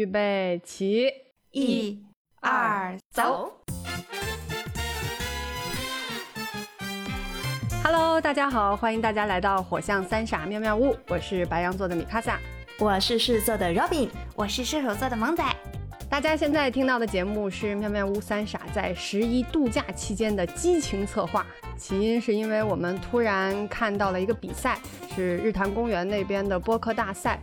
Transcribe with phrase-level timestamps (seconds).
[0.00, 1.12] 预备起，
[1.52, 2.02] 一、
[2.40, 3.52] 二，走。
[7.84, 12.40] Hello，大家好，欢迎大家来到火象三傻妙妙屋，我是白羊座的米卡萨。
[12.78, 15.44] 我是狮子座的 Robin，我是射手座的萌仔。
[16.08, 21.46] 大家现在听到的节目是妙妙屋三傻在十一度假期间的激情策划，
[21.76, 24.78] 起因是因为我们突然看到了一个比赛，
[25.14, 27.38] 是日坛公园那边的播客大赛。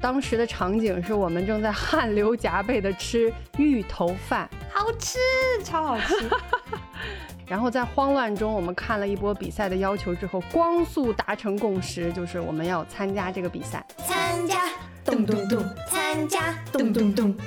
[0.00, 5.18] 当时的场景是我们正在汗流浃背的吃芋头饭，好吃，
[5.62, 6.14] 超好吃。
[7.46, 13.84] 然后在慌乱中，我们看了一波比赛的要求之后，光速达成共识，就是我们要参加这个比赛。
[14.06, 14.68] 参加，
[15.04, 17.36] 咚咚咚，参加，咚咚咚。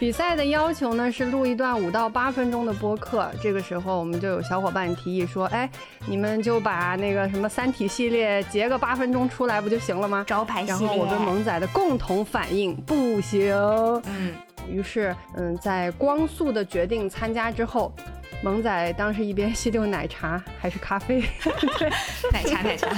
[0.00, 3.30] 比赛的要求呢是录一段五到八分钟的播客。
[3.42, 5.68] 这个时候，我们就有小伙伴提议说：“哎，
[6.06, 10.78] 你们就把那个什么《三体》系列截个八分钟出来，不就行了吗？”招牌系列。
[10.78, 13.54] 然后我跟萌仔的共同反应不行。
[14.06, 14.32] 嗯。
[14.66, 17.92] 于是，嗯，在光速的决定参加之后，
[18.42, 21.22] 萌仔当时一边吸溜奶茶还是咖啡，
[21.78, 21.90] 对，
[22.32, 22.88] 奶茶奶茶，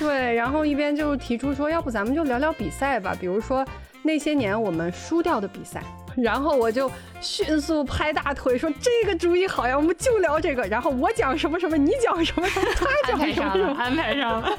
[0.00, 3.64] 对，然后一边就提出说，要不咱们就聊聊比赛吧，比如说
[4.02, 5.82] 那些年我们输掉的比赛。
[6.16, 14.58] 然后我就迅速拍大腿说：“这个主意好呀，我们就聊这个。”然后我讲什么什么，你讲什么什么，他讲什么什么，安排上了。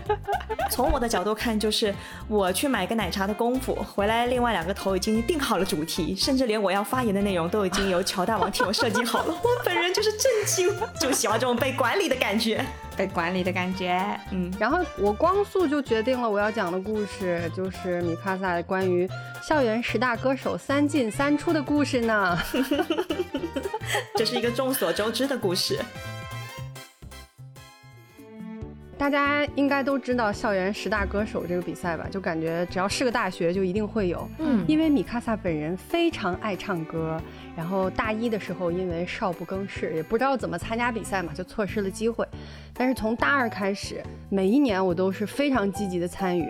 [0.70, 1.94] 从我的角度看，就是
[2.30, 9.38] 我去买个奶茶的功夫，回来另外两个头已经定好了主题，甚至连我要发言的内容都已经由乔大王替我设计好了。
[9.44, 12.66] 我本人就是震惊，就喜欢这种被管理的感觉，
[13.02, 14.00] 被管理的感觉。
[14.30, 19.10] 嗯，然后我光速就决定了我要讲的故事，就是米卡萨关于
[19.42, 22.38] 校园十大歌手三进三出的故事呢。
[24.16, 25.80] 这是一个众所周知的故事。
[29.00, 32.08] 大家应该都知道校园十大歌手这个比赛吧？
[32.12, 34.30] 就感觉只要是个大学就一定会有。
[34.38, 37.20] 嗯，因为米卡萨本人非常爱唱歌，
[37.56, 42.28] 然后大一的时候因为少不更事，也不知道怎么参加比赛嘛，就错失了机会。
[42.74, 46.48] 但是从大二开始，每一年我都是非常积极的参与，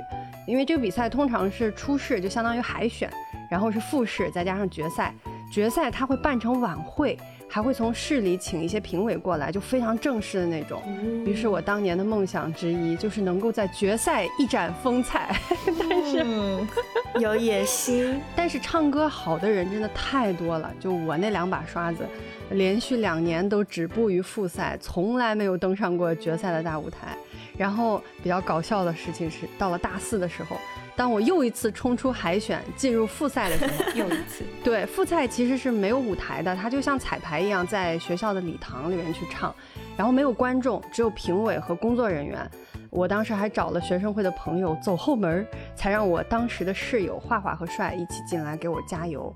[0.47, 3.09] 因为这个比赛通常是初试，就相当于海选，
[3.49, 5.13] 然后是复试，再加上决赛。
[5.51, 7.17] 决赛它会办成晚会，
[7.49, 10.81] 还会从市里请一些评委过来，就非常正式的那种。
[11.25, 15.35] 于是我当年的梦想之一就是能够在决赛一展风采。
[15.77, 16.50] 但是、嗯、
[17.19, 20.71] 有野心，但是唱歌好的人真的太多了。
[20.79, 22.07] 就我那两把刷子，
[22.51, 27.17] 连续两年都止步于复赛，从来没有登上过决赛的大舞台。
[27.57, 30.57] 然后比较搞笑的事情是，到了大四的时候。
[30.93, 39.53] 当我又一次冲出海选，进入复赛的时候， 又一次，对复赛其实是没有舞台的，它就像彩排一样，在学校的礼堂里面去唱，
[39.97, 42.49] 然后没有观众，只有评委和工作人员。
[42.91, 49.33] 我当时还找了学生会的朋友走后门，才让我当时的室友画画和帅一起进来给我加油。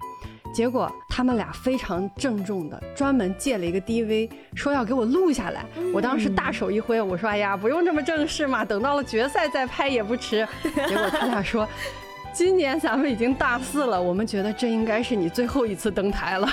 [0.54, 5.66] 结果他们俩非常郑重的专门借了一个 DV，说要给我录下来。
[5.94, 10.46] 我当时大手一挥，我说：“哎呀，不用这么正式嘛，等到了决赛再拍也不迟。”
[10.88, 11.68] 结果他俩说
[12.34, 16.48] ：“今年咱们已经大四了，我们觉得这应该是你最后一次登台了。”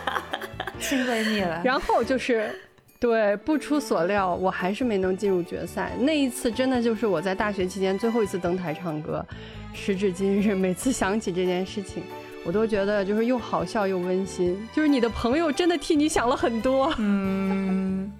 [0.80, 1.60] 亲闺蜜了。
[1.64, 2.50] 然后就是，
[2.98, 5.92] 对，不出所料，我还是没能进入决赛。
[6.00, 9.24] 那一次真的就是我在大学期间最后一次登台唱歌。
[9.74, 12.02] 时至今日，每次想起这件事情。
[12.46, 18.12] 我都觉得就是又好笑又温馨，就是你的朋友真的替你想了很多，嗯，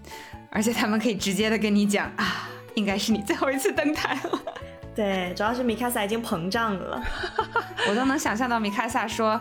[0.48, 4.40] 而且他们可以直接的跟你讲啊，应该是你最后一次登台了。
[4.94, 7.02] 对，主要是米卡萨已经膨胀了，
[7.88, 9.38] 我都能想象到米卡萨说，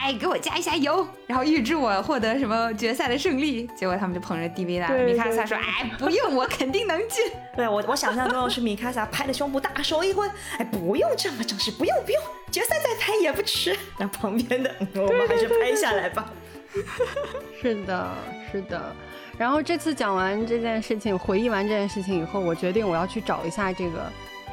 [0.00, 3.66] 哎，给我加一下油，然后预祝我获得什么决赛的胜利。
[3.76, 7.24] 结果他们就捧着 DV 来了，米卡萨说，哎，不用，我肯定能进。
[7.56, 10.26] 对我，我想象中是米卡萨拍着胸脯大手一挥，
[10.58, 13.76] 哎，不用这么正式，不用不用，决赛再拍也不迟。
[13.98, 16.30] 那旁边的，我们还是拍下来吧。
[17.60, 18.10] 是的，
[18.50, 18.96] 是的。
[19.38, 24.12] 然后这次讲完这件事情，回忆完这件事情以后，我决定我要去找一下这个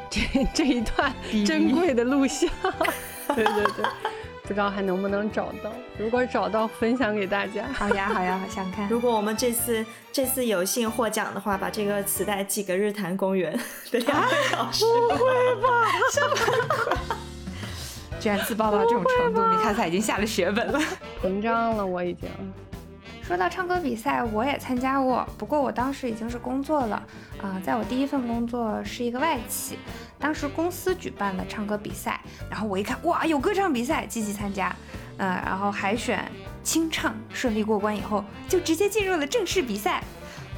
[0.10, 0.22] 这
[0.54, 1.14] 这一段
[1.46, 2.50] 珍贵的录像。
[3.36, 3.86] 对对对。
[4.50, 7.66] 不知道还能不能找到，如果找到，分享给大家。
[7.72, 8.90] 好呀，好呀，好想看。
[8.90, 13.54] 如果我们这次这次有幸获奖的话，把这个磁带寄给日坛公园
[13.92, 14.84] 的两位老师。
[14.84, 15.70] 不会吧？
[18.20, 20.80] 居然自爆到这种程度，米卡萨已经下了血本了，
[21.22, 22.28] 膨胀了，我已经。
[23.22, 26.96] 说到唱歌比赛，我也参加过，不过我当时已经是工作了
[27.40, 29.78] 啊、呃，在我第一份工作是一个外企，
[30.20, 32.20] 当时公司举办了唱歌比赛，
[32.50, 34.76] 然后我一看，哇，有歌唱比赛，积极参加，
[35.18, 36.30] 嗯、然后海选
[36.62, 40.04] 清唱顺利过关以后，就直接进入了正式比赛。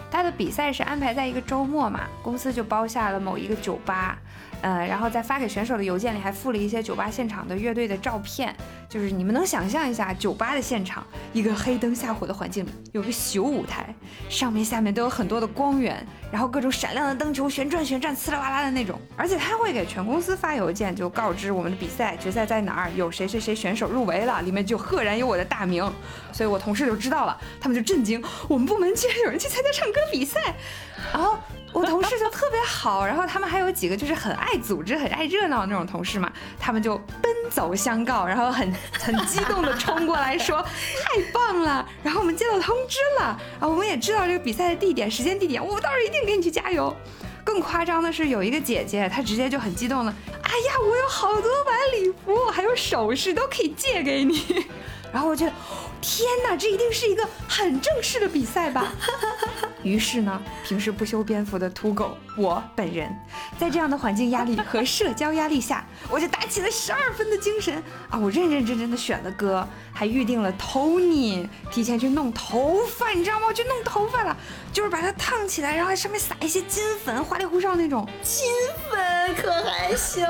[0.10, 4.18] 他的比赛是安排在一个周末嘛，公司就包下了某一个酒吧，
[4.62, 8.56] 呃，然后在发给选手的邮件里还附了一些酒吧现场的乐队的照片，
[8.88, 13.94] 就是你们能想象一下，酒吧的现场，一个黑灯瞎火的环境里，有个小舞台，
[14.30, 25.84] 上面下面都有很多的光源，然后各种闪亮的灯球旋转旋转，呲啦哇啦的那种，而且他会给全公司发邮件，就告知我们的比赛决赛在哪儿，有谁谁谁选手入围了，里面就赫然有我的大名，
[26.32, 30.40] 所以我同事就知道了，他们就震惊，我们部门竟然有人去参加唱歌比赛，
[31.12, 31.38] 然后。
[31.74, 46.96] 我同事就特别好，然后他们还有几个就是很爱组织、很爱热闹的那种同事嘛，他们就奔走相告，然后很很激动的冲过来说太棒了，然后我们接到通知了，啊，我们也知道这个比赛的地点、时间、地点，我到时候一定给你去加油。
[47.44, 50.14] 更夸张的是，有一个姐姐，她直接就很激动了，
[50.44, 54.66] 哎呀，我有好多晚礼服，还有首饰都可以借给你。
[55.12, 55.48] 然后我就，
[56.02, 58.92] 天哪，这一定是一个很正式的比赛吧？
[59.84, 63.12] 于是呢，平时不修边幅的土狗我本人，
[63.60, 68.20] 在这样的环境压力和社交压力下，我就打起了十二分的精神啊！
[68.20, 73.48] 我认认真真的选了歌，还预定了 Tony，提前去弄头发，你知道吗？
[73.48, 74.38] 我去弄头发了，
[74.72, 78.08] 就是把它烫起来，然后在上面撒一些金粉，花里胡哨那种。
[78.22, 78.46] 金
[78.90, 80.22] 粉可害羞，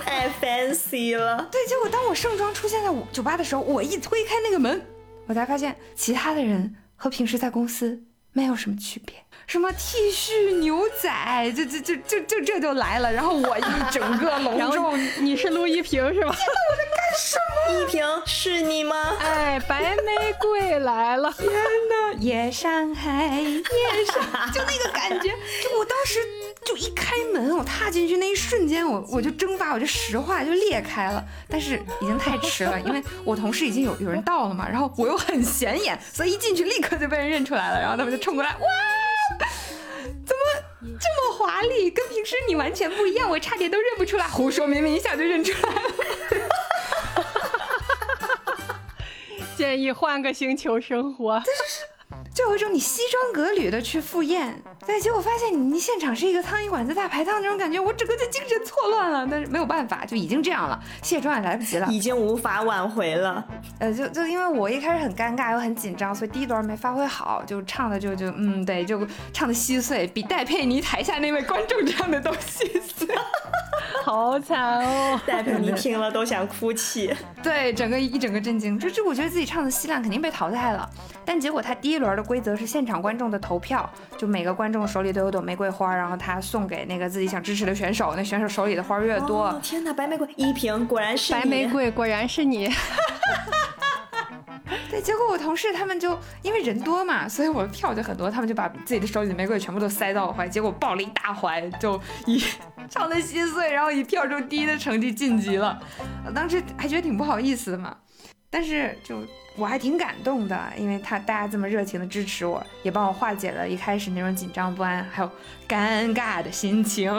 [0.00, 1.46] 太 fancy 了。
[1.52, 4.82] 对，结果当我盛装出现在酒吧的时候，我一推开那个门，
[5.28, 8.02] 我才发现其他的人和平时在公司
[8.32, 9.14] 没有什么区别。
[9.46, 13.10] 什么 T 恤、牛仔，这这这这这这就来了。
[13.10, 16.32] 然后我一整个 隆重，你是陆一平是吧？
[16.36, 17.80] 天哪，我在干什么？
[17.80, 19.16] 一平是你吗？
[19.20, 21.32] 哎，白玫瑰来了！
[21.32, 25.28] 天哪，夜上海，夜上海，就那个感觉，
[25.62, 26.18] 就我当时。
[26.64, 31.24] 就一开门，我踏进去那一瞬间，我 我就蒸发，我就石化就裂开了。
[31.48, 37.80] 但是已经太迟了，因为我同事已经有有人到了嘛，然后我又很显眼，所以一进去立刻就被人认出来了。
[37.80, 38.60] 然后他们就冲过来，哇，
[40.26, 40.42] 怎么
[41.00, 44.26] 这么华丽，跟平时你完全不一样，我差点都认不出来。
[44.28, 45.80] 胡说，明明一下就认出来了。
[49.56, 51.42] 建议换个星球生活。
[52.38, 59.26] 就有一种你西装革履的去赴宴，对，结果发现你你现场是一个苍蝇馆子大排档那种感觉，我整个就精神错乱了。
[59.28, 63.44] 但是没有办法，就已经这样了，卸妆也来不及了， 已经无法挽回了。
[63.80, 73.08] 呃，就就因为我一开始很尴尬又很紧张，所以第一段没发挥好，就唱的就就嗯对，就唱的稀碎，比戴佩妮台下那位观众唱的都稀碎，
[74.08, 75.20] 好惨哦！
[75.26, 77.14] 戴佩妮听了都想哭泣。
[77.42, 80.88] 对，整个一整个震惊，就就我觉得自己唱的稀烂，肯定被淘汰了。
[81.26, 92.70] 但结果他第一轮的规则是现场观众的投票，就每个观众手里都有朵玫瑰花，然后他送给那个自己想支持的选手，那选手手里的花越多，天哪，白玫瑰一瓶果然是白玫瑰，果然是你。
[94.90, 102.42] 对，结果我同事他们就因为人多嘛，所以我的票就很多，他们就把自己的手里的玫瑰全部都塞到我怀，结果抱了一大怀，就以
[102.88, 105.78] 唱的心碎，然后以票中第一的成绩晋级了。
[106.34, 107.96] 当时还觉得挺不好意思的嘛，
[108.50, 109.22] 但是就。
[109.56, 115.28] 我还挺感动的，因为他大家这么热情的支持我，也帮我化解了一开始那种紧张不安还有
[115.68, 117.12] 尴尬的心情。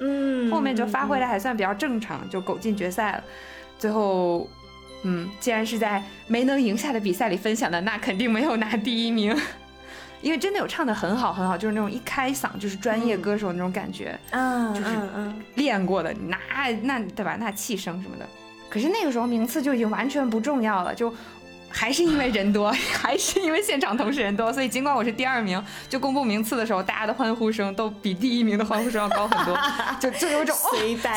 [0.00, 3.22] 嗯，后面就发挥的还算比较正常，就苟进决赛了。
[3.78, 4.50] 最后，
[5.06, 9.34] 嗯，既然是在没能赢下的比赛里分享的，那肯定没有拿第一名，
[10.20, 14.90] 因为真的有唱的很好很好，就是那种一开嗓就是专业歌手那种感觉，嗯，就是
[15.54, 16.38] 练过的，那
[16.82, 17.36] 那对吧？
[17.38, 18.26] 那气声什么的。
[18.68, 21.14] 可是那个时候名次就已经完全不重要了，就。
[21.78, 29.56] 还是因为人多， 还是因为现场同事人多，所以尽管我是第二名，就公布名次的时候，大家的欢呼声都比第一名的欢呼声要高很多，
[30.00, 30.56] 就就有种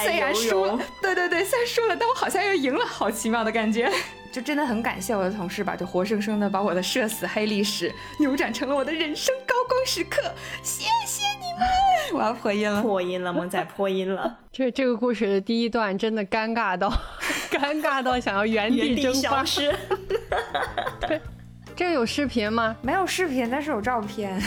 [0.03, 3.89] 虽然输了，对对对，虽然输了，但我好像又赢了，好奇妙的感觉。
[4.31, 10.21] 就真的很感谢我的同事吧，就活生生的把我的社死黑历史扭转成了我的人生高光时刻，
[10.61, 11.67] 谢谢你们！
[12.13, 14.37] 我要破音了，破音了，萌仔破音了。
[14.51, 16.93] 这这个故事的第一段真的尴尬到，
[17.57, 19.43] 尴尬到想要原地蒸发。
[20.99, 21.19] 对，
[21.75, 22.75] 这有视频吗？
[22.81, 24.41] 没有视频，但是有照片。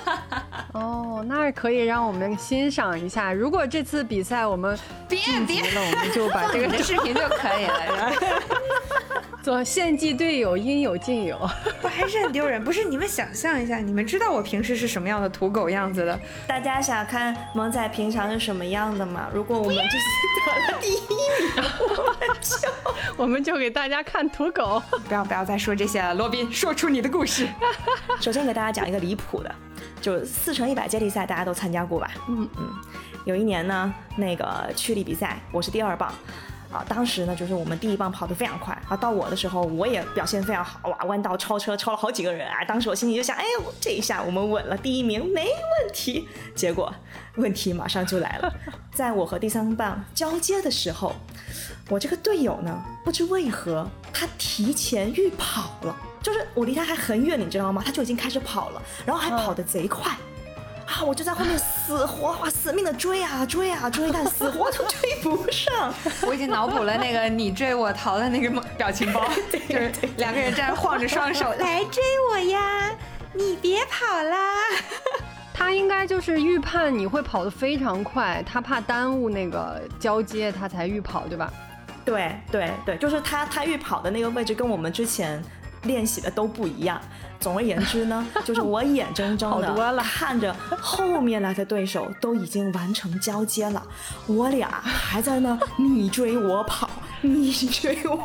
[0.74, 3.32] 哦，那可以让我们欣赏一下。
[3.32, 8.12] 如果这次比赛我们别别了，我们就把这个视频就可以了。
[9.44, 11.38] 做献祭队友，应有尽有。
[11.82, 12.64] 不还是很丢人？
[12.64, 16.18] 不是你们想象一下，你们知道我平时是什么样的土狗样子的？
[16.46, 19.28] 大家想看萌仔平常是什么样的吗？
[19.34, 20.14] 如果我们这次
[20.46, 21.18] 得了第一名，
[21.98, 22.68] 我们就
[23.18, 24.82] 我们就给大家看土狗。
[25.06, 27.46] 不要不要再说这些了，罗宾，说出你的故事。
[28.22, 29.54] 首先给大家讲一个离谱的，
[30.00, 32.10] 就四乘一百接力赛，大家都参加过吧？
[32.30, 32.72] 嗯嗯。
[33.26, 36.10] 有一年呢，那个区里比赛，我是第二棒。
[36.74, 43.44] 啊，当时呢，就是我们第一棒跑得非常快啊，到我的时候，我也表现非常好，哇，弯道超车超了好几个人啊，当时我心里就想，哎，
[43.80, 46.28] 这一下我们稳了，第一名没问题。
[46.56, 46.92] 结果
[47.36, 48.52] 问题马上就来了，
[48.92, 51.14] 在我和第三棒交接的时候，
[51.88, 57.80] 我这个队友呢，不知为何他提前预跑了，就是我离他还很远，你知道吗？
[57.86, 60.12] 他就已经开始跑了，然后还跑得贼快。
[60.86, 61.02] 啊！
[61.02, 65.92] 我就在后面死活哇死命的追啊追啊追，但死活都追不上。
[66.26, 69.22] 我已经脑补了那个你追我逃的那个表情包，
[69.68, 72.90] 就是两个人站着晃着双手来追我呀！
[73.34, 74.38] 你别跑啦！
[75.52, 81.52] 他应该就是预判你会跑得非常快，他怕耽误那个交接，他才预跑，对吧？
[82.04, 85.42] 对对对，就是他他预跑的那个位置跟我们之前
[85.84, 87.00] 练习的都不一样。
[87.40, 93.82] 总而言之呢， 就是我眼睁睁的看着后面来的对手都已经完成交接了，
[94.26, 96.88] 我俩还在那你追我跑，
[97.20, 98.16] 你追我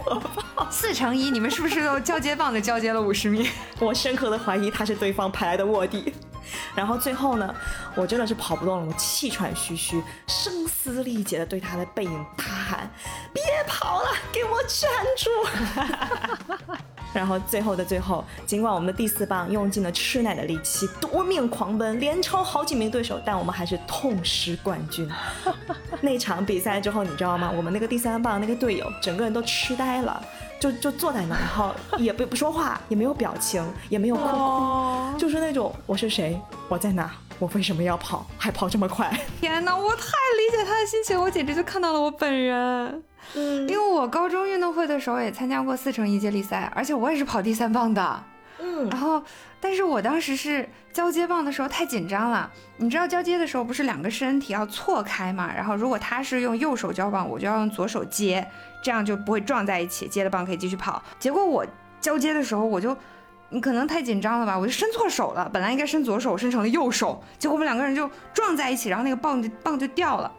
[0.55, 3.49] 跑，四乘一，你们是不是都交接棒的交接了五十米？
[3.79, 6.13] 我深刻的怀疑他是对方派来的卧底。
[6.75, 7.53] 然后最后呢，
[7.95, 12.89] 我真的是跑不动了，我气喘吁吁、声嘶力竭的对他的背影大喊
[13.33, 15.29] ：“别跑了，给我站住！”
[17.11, 25.09] 然后最后的最后，尽管我们的第四棒用尽了吃奶的力气，夺命狂奔，连超好几名对手，但我们还是痛失冠军。
[26.01, 27.51] 那场比赛之后，你知道吗？
[27.55, 30.21] 我们那个第三棒那个队友，整个人都痴呆了，
[30.59, 39.11] 就就坐在那，然后也不不说话，也没有表情，也没有哭哭，就是那种我是谁，我在哪，我为什么要跑，还跑这么快？
[39.41, 43.03] 天哪，我太理解他的心情，我简直就看到了我本人。
[43.35, 48.23] 嗯，因为我高中运动会的时候也参加过四乘一接力赛，而且我也是跑第三棒的。
[48.61, 49.23] 嗯，然后，
[49.59, 52.51] 但是我当时是交接棒的时候太紧张了。
[52.77, 55.53] 你知道交接的时候不是两个身体要错开嘛？
[55.53, 58.45] 然后如果他是用右手交棒，我就要用左手接，
[58.83, 61.01] 这样就不会撞在一起，接了棒可以继续跑。
[61.17, 61.65] 结果我
[62.01, 62.95] 交接的时候，我就
[63.49, 70.31] 你可能太紧张了吧，我就伸错手了，本来应该伸左手，伸成了右手，结果我们两个人就撞在一起，然后那个棒就棒就掉了。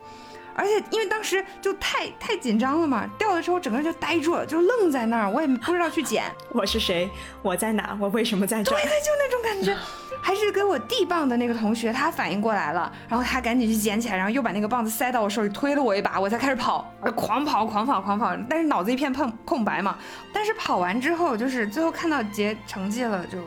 [0.55, 6.25] 而且因为当时就太太紧张了嘛，掉的时候整个人就呆住了，就愣在那儿，我也不知道去捡。
[6.53, 7.11] 我是谁？
[7.43, 7.97] 我在哪？
[8.01, 8.71] 我为什么在这？
[8.71, 9.77] 对对，就那种感觉。
[10.23, 19.97] 还是给我递棒的那个同学，他反应过来了，然后他赶紧去捡起来，然后又把那个棒子塞到我手里，推了我一把，我才开始跑，狂跑狂跑狂跑，但是脑子一片空空白嘛。
[20.31, 23.39] 但是跑完之后，就是最后看到结成绩了，就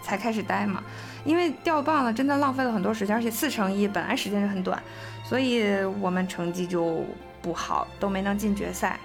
[0.00, 0.80] 才开始呆嘛。
[1.24, 4.80] 因为掉棒了，真的浪费了很多时间，而且四乘一本来时间就很短。
[5.22, 7.04] 所以我们成绩就
[7.40, 8.98] 不好，都没能进决赛。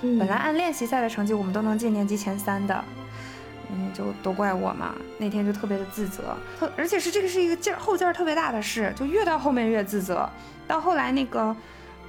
[0.00, 2.84] 本来按练习赛的成绩，我们都能进年级前三的。
[3.74, 4.94] 嗯，就都怪我嘛。
[5.16, 10.28] 那天就特别的自责，特而且是这个是一个劲儿后劲儿特别大的事，就越到后面越自责。
[10.68, 11.56] 到后来那个，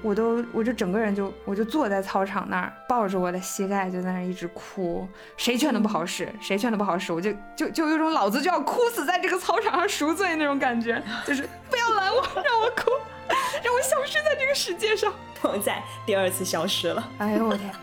[0.02, 5.08] 我都我就整个人就我就坐在操场那儿，抱着我的膝盖就在那儿一直哭。
[5.38, 12.92] 谁劝都不好使，谁劝都不好使，我就就就有种老子就要哭死在这个操场上赎罪那种感觉，就是不要拦我，让我哭。
[13.64, 17.10] 让我消失在这个世界上，我在第二次消失了。
[17.18, 17.74] 哎呦我天，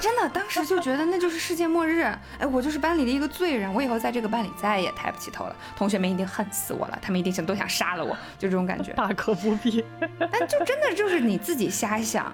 [0.00, 2.02] 真的，当时就觉得那就是世界末日。
[2.38, 5.56] 哎，我就是班里的一个罪人，我以后在这个班里再也抬不起头了。
[5.76, 8.92] 同学们一定恨死我了，他们一定想都想杀了我，就这种感觉。
[8.92, 9.84] 大可不必。
[10.18, 12.32] 但就真的就是你自己瞎想，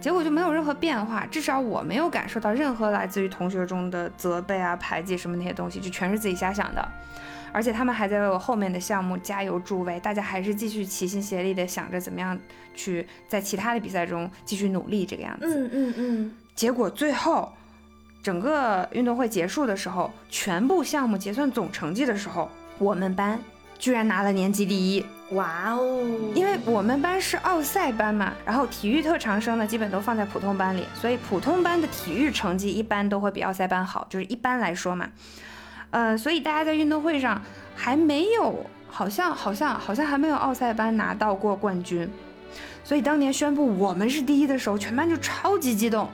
[0.00, 1.26] 结果就没有任何变化。
[1.26, 6.86] 至少我没有感受到任何来自于同学中的责备啊、排挤什么那些东西，就全是自己瞎想的。
[7.54, 12.36] 而且他们还在为我后面的项目加油助威，大家还是继续齐心协力的想着怎么样
[12.74, 15.46] 去在其他的比赛中继续努力，这个样子。
[15.46, 16.32] 嗯嗯嗯。
[16.56, 17.52] 结果最后，
[18.24, 23.38] 整个运动会结束的时候，全部项目结算总成绩的时候，我们班
[23.78, 25.06] 居然拿了年级第一！
[25.30, 26.04] 哇哦！
[26.34, 35.08] 因为我们班是奥赛班嘛，然后体育特长生呢基本都放在普通班里，所以普通班的体育成绩一般都会比奥赛班好，就是一般来说嘛。
[35.94, 37.40] 呃，所以大家在运动会上
[37.76, 42.10] 还没有，好像好像好像还没有奥赛班拿到过冠军，
[42.82, 46.08] 所以当年宣布我们是第一的时候，全班就超级激动，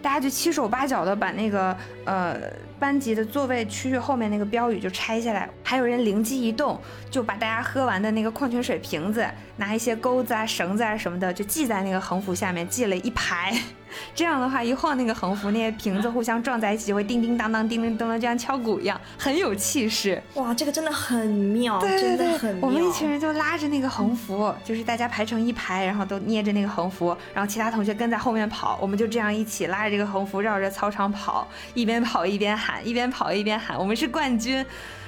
[0.00, 1.76] 大家就七手八脚的把那个
[2.06, 2.34] 呃
[2.78, 6.80] 班级的座位区域后面那个标语就拆下来，还有人灵机一动，
[7.10, 13.52] 就把大家喝完的那个矿泉水瓶子拿一些钩子啊、绳子啊什么的，就系在那个横幅下面，系了一排。
[14.14, 20.22] 这样的话，一晃那个横幅，那些瓶子互相撞在一起，就会叮叮当当、叮叮当当，就像敲鼓一样，很有气势。
[20.34, 22.66] 哇，这个真的很妙，真的很妙。
[22.66, 34.64] 我们一群人就拉着那个横幅，就是大家排成一排，然后都捏着那个横幅，然后其他同学跟在后面跑，我们就这样一起拉着这个横幅绕着操场跑，一边跑一边喊，一边跑一边喊，我们是冠军。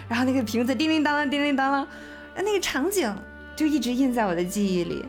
[0.09, 1.89] 然后那个瓶子叮叮当当、叮叮当当，
[2.37, 3.15] 那个场景
[3.55, 5.05] 就一直印在我的记忆里。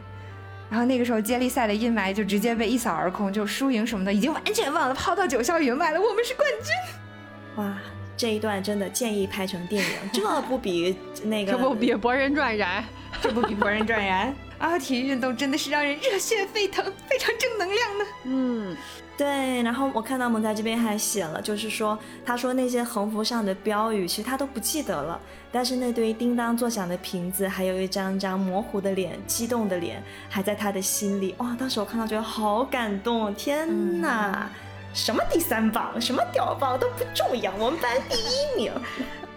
[0.70, 6.00] 然后那个时候接力赛的阴霾就直接被一扫而空，就输赢什么的已经完全忘了，抛到九霄云外了。
[6.00, 7.64] 我们是冠军！
[7.64, 7.78] 哇，
[8.16, 12.84] 这一段真的建议拍成电影，这不比那个这不比《博人传》燃，
[13.20, 14.78] 这不比《博人传》燃啊！
[14.78, 18.06] 体育运动真的是让人热血沸腾，非常正能量呢。
[18.26, 18.78] 嗯。
[19.18, 25.20] 对，然后我看到蒙在这边还写了，就是说，他说那些横幅上的标语，其实他都不记得了，
[25.52, 31.36] 但是那堆叮当作响的瓶子，还有一张张模糊的脸、激动的脸，还在他的心里。
[31.40, 34.50] 哇，当时我看到觉得好感动，天哪！
[34.94, 38.72] 什么第三棒，什么屌棒都不重要，我们班第一名。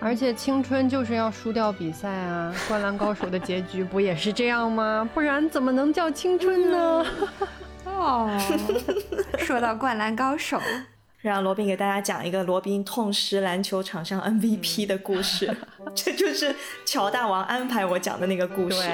[0.03, 2.53] 而且青春就是要输掉比赛啊！
[2.67, 5.09] 灌篮高手的结局不也是这样吗？
[5.15, 7.07] 不然怎么能叫青春呢？
[7.87, 8.29] 哦，
[9.39, 10.59] 说到灌篮高手，
[11.23, 15.57] 让罗宾给大家讲一个罗宾痛失篮球场上 MVP 的故事。
[15.95, 16.55] 这就是
[16.85, 18.91] 乔大王安排我讲的那个故事，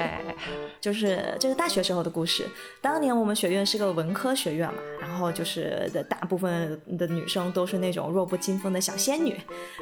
[0.79, 2.45] 就是这是大学时候的故事。
[2.81, 9.39] 当年我们学院是个文科学院嘛，然后就是的大部分的女生都是那种弱不禁风的小仙女，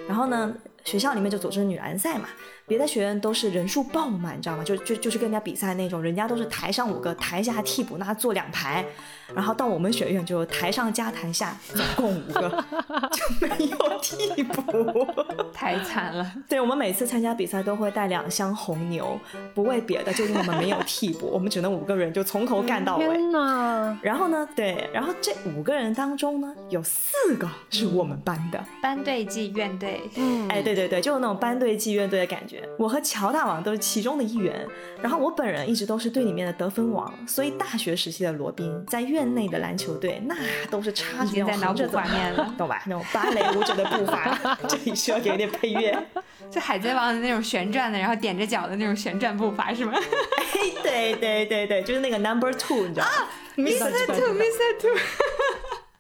[0.07, 0.53] 然后呢，
[0.87, 2.29] 学校里面就组织女篮赛嘛。
[2.65, 4.63] 别的学院都是人数爆满，你知道吗？
[4.63, 8.85] 就就就是跟人家比赛那种，人家都是台上五个，台下替补那坐两排，
[9.33, 12.65] 然后到我们学院就台上加台下总共五个，
[13.13, 15.07] 就没有替补，
[15.53, 16.29] 太惨了。
[16.49, 19.17] 对我们每次参加比赛都会带两箱红牛，
[19.53, 23.07] 不为别的，就因为我们没有替补， 我们只能五个人就从头干到尾。
[23.07, 23.97] 天哪！
[24.01, 30.01] 然后呢，对，然后这五个人当中呢，有四个是我们班的，班队即院队。
[30.17, 32.67] 嗯，哎，对对对，就是那种班队即院队的感觉。
[32.77, 34.67] 我和乔大王都是其中的一员，
[35.01, 40.35] 然后我本人一直都是队里面的得分王，所以大学时期的罗宾在院内的篮球队那
[40.69, 42.83] 都是差距在脑补画面了， 懂吧？
[42.85, 44.37] 那种芭蕾舞者的步伐，
[44.69, 45.97] 这里需要给点配乐，
[46.51, 49.93] 就海贼王的那种旋转的，然后踮着脚的那种旋转步伐是吗？
[49.95, 53.11] 哎，对对对对，就是那个 Number Two，你知道吗
[53.55, 54.05] ？Mr.
[54.05, 54.79] Two，Mr.
[54.79, 54.97] Two，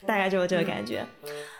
[0.05, 1.03] 大概就是这个感觉。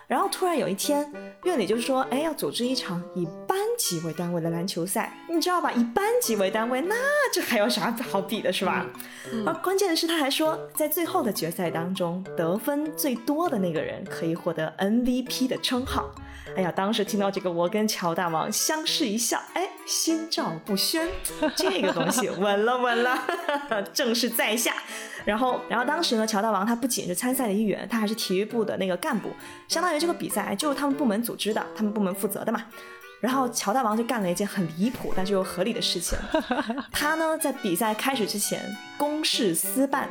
[0.07, 1.11] 然后突然有一天，
[1.43, 5.69] 院里就说：“哎，要组织一场以班级为单位的篮球赛，你知道吧？
[5.73, 6.95] 以班级为单位，那
[7.33, 8.85] 这还有啥好比的，是吧？
[9.45, 16.09] 而关键的是，他还说，在最后的决赛当中，得分最多的那个人可以获得 MVP 的称号。
[16.55, 21.07] 哎呀，当时听到这个，我跟乔大王相视一笑，哎，心照不宣，
[21.55, 23.19] 这个东西稳了稳了，
[23.93, 24.73] 正是在下。”
[25.25, 29.29] 然后，然后当时呢，乔大王他不仅是参赛的一员，他还是体育部的那个干部，
[29.67, 32.63] 相当于这个比赛就是他们部门组织的，他们部门负责的嘛。
[33.19, 36.17] 然后乔大王就干了一件很离谱但是又合理的事情，
[36.91, 38.61] 他呢在比赛开始之前
[38.95, 40.07] 公事私办，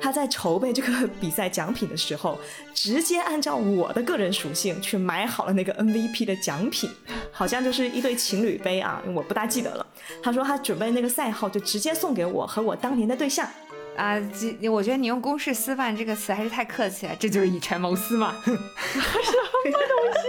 [0.00, 2.38] 他在筹备这个比赛奖品的时候，
[2.74, 6.90] 直接按照我的个人属性去买好了那个 MVP 的奖品，
[7.30, 9.86] 好像就是一对情侣杯啊，我不大记得了。
[10.22, 13.48] 他说他准备那个赛号就直接送给我和我当年的对象。
[13.96, 14.18] 啊，
[14.60, 18.34] 这我觉得你用“公事私办”这个词还是太客气了，这就是以权谋私嘛。
[18.46, 20.28] 什么东西？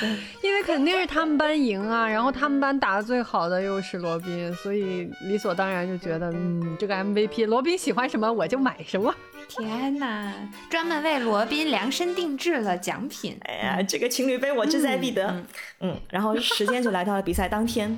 [0.42, 9.14] 因为肯定是他们班赢啊，然后他们班打的最好的又是罗宾，所以理所当然就觉得，嗯，这个 MVP 罗宾喜欢什么我就买什么。
[9.48, 10.32] 天哪，
[10.68, 13.38] 专门为罗宾量身定制了奖品。
[13.42, 15.42] 哎呀，这个情侣杯我志在必得。
[15.80, 17.96] 嗯，然后时间就来到了比赛当天。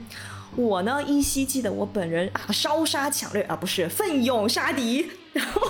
[0.56, 5.62] 我呢依稀记得我本人啊烧杀抢掠啊不是奋勇杀敌，然后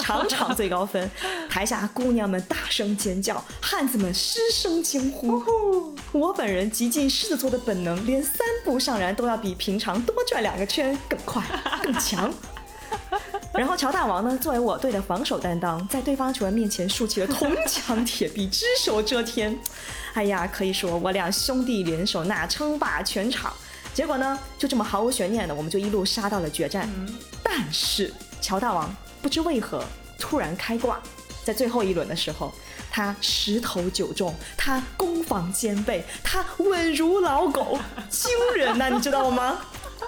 [0.00, 1.10] 场场最高分，
[1.50, 5.42] 台下姑娘们大声尖叫，汉子们失声惊呼。
[6.12, 11.42] 我本人极尽狮子座的本能，连三步上篮都要比平常多转两个圈，更快
[11.82, 12.32] 更强。
[13.52, 19.58] 然后乔大王呢作为我队的防守担当，在对方球员面前竖起了铜墙铁壁，只手遮天。
[20.14, 23.52] 哎呀，可以说我俩兄弟联手那称霸全场。
[23.98, 26.88] 结果呢，就这么毫无悬念的，我们就一路杀到了决战。
[27.42, 29.84] 但是乔大王不知为何
[30.16, 31.00] 突然开挂，
[31.42, 32.52] 在最后一轮的时候，
[32.92, 37.76] 他十投九中，他攻防兼备，他稳如老狗，
[38.08, 39.58] 惊人呐，你知道吗？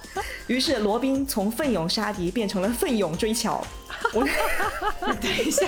[0.46, 3.60] 于是罗宾从奋勇杀敌变成了奋勇追乔。
[4.12, 4.24] 我
[5.20, 5.66] 等一下，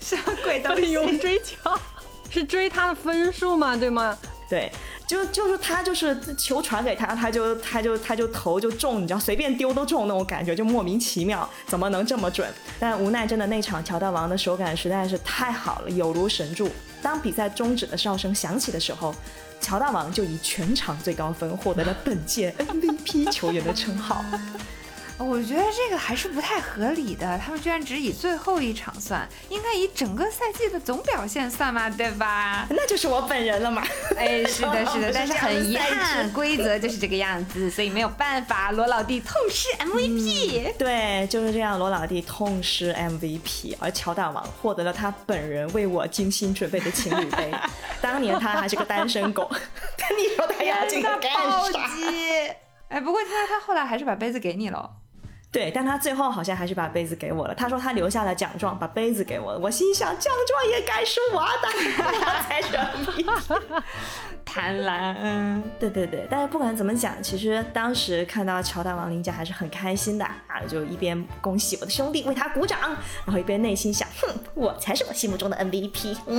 [0.00, 0.82] 什么鬼东西？
[0.82, 1.80] 奋勇追乔
[2.28, 3.76] 是追他的分数吗？
[3.76, 4.18] 对吗？
[4.50, 4.72] 对。
[5.06, 12.52] 就就是他就是球传给他，他就他就他就头就中，你知道随便丢都中那种感觉，就莫名其妙，怎么能这么准？
[12.80, 16.68] 但无奈真的那场乔大王的手感实在是太好了，有如神助。
[17.00, 19.14] 当比赛终止的哨声响起的时候，
[19.60, 24.24] 乔大王就以全场最高分获得了本届 MVP 球员的称号。
[25.18, 32.66] 我觉得这个还是不太合理的，他们居然只以最后一场算，应该以整个赛季的总表现算嘛，对吧？
[32.70, 33.82] 那就是我本人了嘛。
[34.16, 40.74] 哎，是的，是的， 但是很遗憾，规则就是这个样子，所以没有办法，罗老弟痛失 MVP。
[40.78, 47.50] 对，就是这样，罗老弟痛失 MVP，而乔大王获得了他本人为我精心准备的情侣杯。
[48.00, 49.50] 当年他还是个单身狗，
[49.96, 51.32] 但你说他要这个干
[51.72, 51.80] 啥？
[52.88, 54.88] 哎，不过听说他后来还是把杯子给你了。
[55.52, 57.54] 对，但他最后好像还是把杯子给我了。
[57.54, 59.58] 他说他留下了奖状，把杯子给我了。
[59.58, 61.68] 我心想，奖状也该是我的，
[62.42, 62.76] 才 是
[64.44, 65.16] 贪婪。
[65.18, 66.26] 嗯，对对对。
[66.30, 72.78] 但是不管怎么讲，其实当时看到乔大王领奖还是很开心的啊，就一边恭喜我的兄弟，为他鼓掌，
[73.24, 76.16] 然后一边内心想，哼，我才是我心目中的 MVP。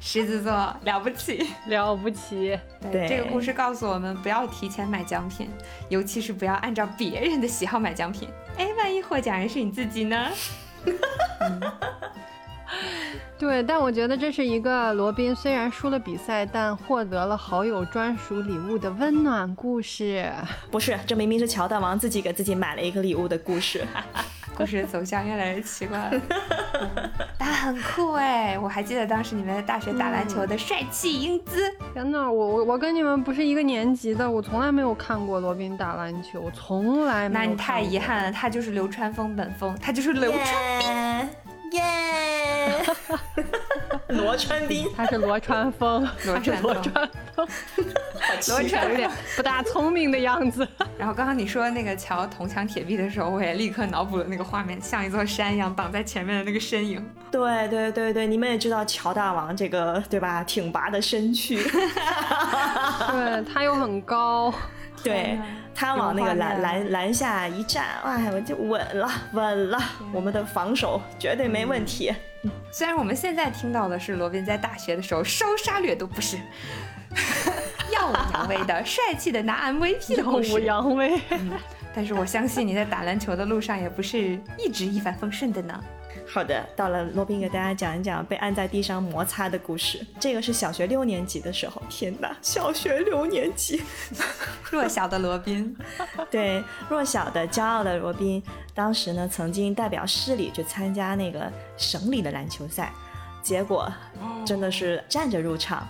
[0.00, 2.58] 狮子座了不起，了不起。
[2.92, 5.50] 对，这个故事告诉我们，不要提前买奖品，
[5.88, 6.54] 尤其是不要。
[6.54, 10.28] 按照别人的喜好买奖品，哎，万一获奖人是你自己呢？
[13.38, 20.30] 对，但我觉得这是一个罗宾虽然输了比赛，但获得了好友专属礼物的温暖故事。
[20.70, 23.84] 不是，这明明是乔大王自己给自己买了一个礼物的故事。
[24.56, 26.18] 故事走向越来越奇怪了，
[27.36, 28.58] 但很酷哎！
[28.58, 31.70] 我还记得当时你们在大学打篮球的帅气英姿。
[31.92, 37.28] 天哪，我我我跟你们不是一个年级的，我从来没有看过罗宾打篮球，从来。
[37.28, 41.28] 那你太遗憾了，他就是流川枫本枫，他就是流川冰，
[41.72, 42.84] 耶！
[44.08, 47.48] 罗川冰，他是罗川枫，罗川罗川枫。
[48.48, 50.66] 罗川有点不大聪明的样子。
[50.98, 57.04] 然后刚刚你说那个桥铜墙铁壁的时候，我也立刻脑补了那个画面，像一座山一样挡在前面的那个身影。
[57.30, 60.42] 对对对对，你们也知道乔大王这个对吧？
[60.44, 61.56] 挺拔的身躯，
[63.10, 64.52] 对他又很高，
[65.06, 65.38] 对
[65.74, 69.78] 他往那个篮篮篮下一站，哎，我就稳了稳了，
[70.12, 72.12] 我们的防守绝对没问题。
[72.70, 76.38] 虽然我们现在听到的是罗宾在大学的时候烧杀掠夺，不是。
[77.92, 80.50] 耀武扬威的，帅气的拿 MVP 的故事。
[80.50, 81.20] 耀武扬威，
[81.94, 85.82] 但是我相信你在打篮球的路上也不是一直一帆风顺的呢。
[86.28, 90.04] 好的，到了罗宾给大家讲一讲被按在地上摩擦的故事。
[90.20, 93.82] 这个是小学六年级的时候，天哪，小学六年级，
[94.70, 95.76] 弱小的罗宾，
[96.30, 98.42] 对，弱小的骄傲的罗宾，
[98.74, 102.92] 当时呢曾经代表市里去参加那个省里的篮球赛，
[103.42, 103.90] 结果
[104.44, 105.86] 真的是站着入场。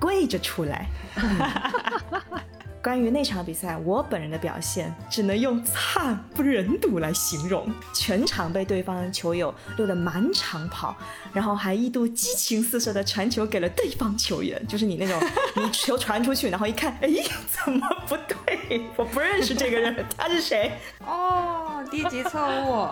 [0.00, 0.86] 跪着出来。
[2.88, 7.70] 关于那场比赛，我本人的表现只能用惨不忍睹来形容。
[7.92, 10.96] 全场被对方球友溜得满场跑，
[11.34, 15.20] 然后还一度激情四射的传球给了对方球员，就是你那种，
[15.62, 17.10] 你球传出去，然后一看，哎，
[17.46, 18.80] 怎么不对？
[18.96, 20.72] 我不认识这个人，他是谁？
[21.06, 22.88] 哦，低级错误。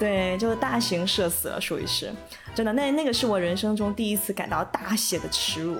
[0.00, 2.12] 对，就是大型射死了，属于是，
[2.56, 5.76] 真的，那那个是我人生中第一次感到大写的耻辱。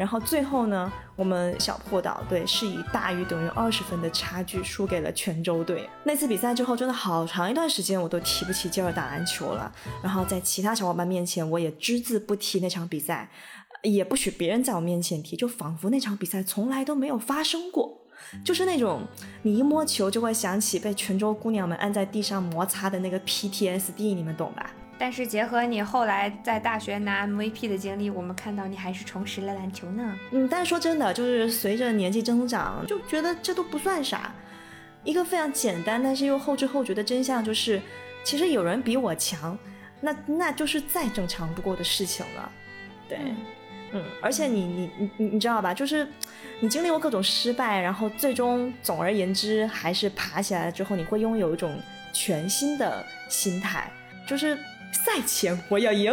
[0.00, 5.86] 然后最后呢，我们小破岛队是以大于等于二十分的差距输给了泉州队。
[6.04, 9.70] 那次比赛之后，真的好长一段时间我都提不起劲儿打篮球了。
[10.02, 13.28] 然后在其他小伙伴面前，我也只字不提那场比赛，
[13.82, 17.98] 也不许别人在我面前提，就仿佛那场比赛从来都没有发生过。
[18.42, 19.02] 就是那种
[19.42, 24.70] 你一摸球就会想起被泉州姑娘们按在地上摩擦的那个 PTSD，你们懂吧？
[25.00, 30.14] 但是结合你后来在大学拿 MVP 的经历，我们看到你还是重拾了篮球呢。
[30.30, 34.30] 嗯，但是说真的，就是随着年纪增长，就觉得这都不算啥。
[35.02, 37.80] 一个非常简单，但是又后知后觉的真相就是，
[38.22, 39.58] 其实有人比我强，
[40.02, 42.52] 那那就是再正常不过的事情了。
[43.08, 43.18] 对，
[43.92, 45.72] 嗯，而且你你你你你知道吧？
[45.72, 46.06] 就是
[46.60, 51.80] 你经历过各种失败，然后最终总而言之还是爬起来了之后，你会拥有一种
[52.12, 53.90] 全新的心态，
[54.28, 54.58] 就是。
[54.92, 56.12] 赛前我要赢，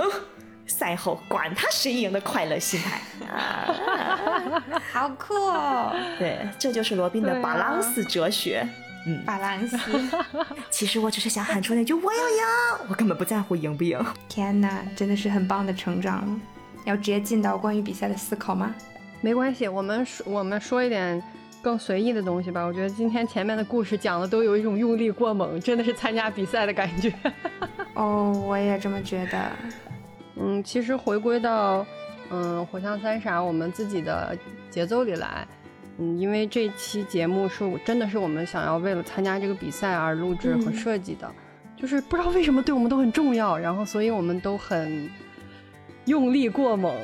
[0.65, 5.93] 赛后管他谁赢的快乐心态啊，好酷哦！
[6.19, 8.67] 对，这就是罗宾的巴朗斯哲学。
[9.05, 9.77] 嗯，巴朗斯。
[10.69, 13.97] 其实我只是想喊出那句我要赢，我根本不在乎赢不赢。
[14.27, 16.39] 天哪，真的是很棒的成长。
[16.83, 18.73] 要直接进到关于比赛的思考吗？
[19.21, 21.21] 没关系，我们说我们说一点
[21.67, 22.63] 更随意的东西吧。
[22.63, 27.11] 我觉得今天前面的故事讲的都有一种用力过猛，真的是参加比赛的感觉。
[27.93, 29.51] 哦，我也这么觉得。
[30.37, 31.85] 嗯，其实回归到
[32.29, 34.33] 嗯《火象三傻》我们自己的
[34.69, 35.45] 节奏里来，
[35.97, 41.29] 嗯，因为这期节目是我真的是我们想要为了参加这个比赛而录制和设计的，
[41.75, 45.09] 就是不知道为什么对我们都很重要，然后所以我们都很
[46.05, 46.95] 用力过猛。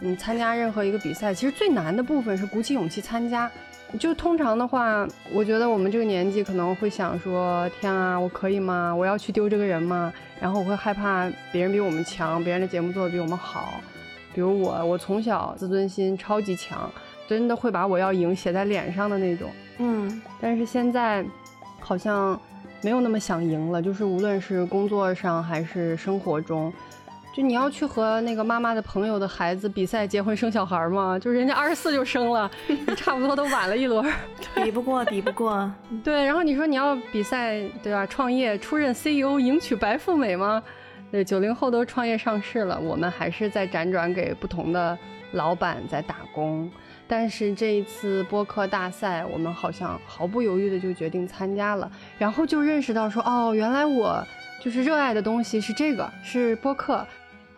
[0.00, 3.50] 你参加任何一个比赛，其实最难的部分是鼓起勇气参加。
[3.98, 8.94] 就通常的话，我觉得我们这个年纪可能会想说：天啊，我可以吗？
[8.94, 10.12] 我要去丢这个人吗？
[10.40, 13.80] 然后我会害怕别人比我们强，别人的节目做的比我们好。
[14.34, 16.90] 比如我，我从小自尊心超级强，
[17.26, 19.48] 真的会把我要赢写在脸上的那种。
[19.78, 21.24] 嗯，但是现在
[21.80, 22.38] 好像
[22.82, 26.72] 没有那么想赢了，就是无论是工作上还是生活中。
[27.38, 31.16] 就你要去和那个妈妈的朋友的孩子比赛结婚生小孩吗？
[31.16, 32.50] 就人家二十四就生了，
[32.96, 34.04] 差不多都晚了一轮，
[34.64, 35.72] 比不过，比不过。
[36.02, 38.04] 对，然后你说你要比赛，对吧？
[38.06, 40.60] 创业出任 CEO 迎娶白富美吗？
[41.12, 44.98] 对，九零后都创业上市了，我们还是在辗转给不同的
[45.30, 46.68] 老板在打工。
[47.06, 54.26] 但是这一次播客大赛，我们好像毫不犹豫的就决定参加了，然后就认识到说，哦，原来我
[54.60, 57.06] 就是热爱的东西是这个，是播客。